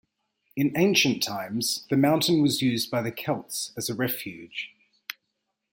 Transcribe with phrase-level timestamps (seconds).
[0.55, 4.71] In ancient times the mountain was used by the Celts as a refuge.